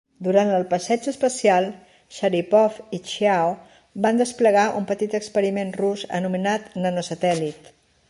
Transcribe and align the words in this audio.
Durant 0.27 0.51
el 0.59 0.63
passeig 0.69 1.03
espacial, 1.11 1.67
Sharipov 2.15 2.79
i 2.99 3.01
Chiao 3.11 3.53
van 4.07 4.25
desplegar 4.25 4.67
un 4.83 4.91
petit 4.95 5.17
experiment 5.23 5.79
rus 5.85 6.11
anomenat 6.23 6.77
Nano 6.85 7.11
satèl·lit 7.15 7.75